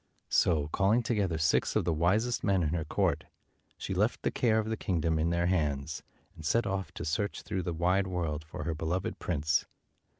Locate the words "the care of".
4.23-4.67